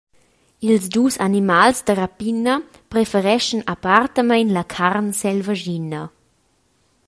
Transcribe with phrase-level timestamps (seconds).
[0.67, 2.55] Ils dus animals da rapina
[2.91, 6.03] prefereschan apparentamein la carn selvaschina.